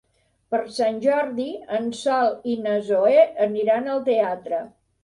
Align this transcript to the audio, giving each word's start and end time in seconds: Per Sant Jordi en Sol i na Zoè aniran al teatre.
Per 0.53 0.61
Sant 0.77 0.95
Jordi 1.03 1.45
en 1.81 1.91
Sol 2.01 2.35
i 2.55 2.57
na 2.65 2.75
Zoè 2.89 3.17
aniran 3.49 3.97
al 3.97 4.05
teatre. 4.13 4.67